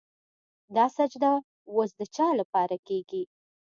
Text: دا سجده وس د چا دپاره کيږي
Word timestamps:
دا 0.75 0.85
سجده 0.97 1.33
وس 1.75 1.91
د 1.99 2.01
چا 2.15 2.27
دپاره 2.39 2.77
کيږي 2.87 3.23